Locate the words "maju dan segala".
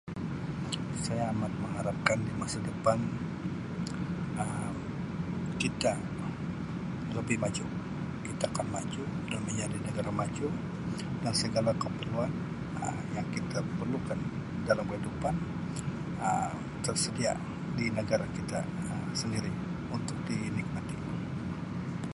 10.21-11.69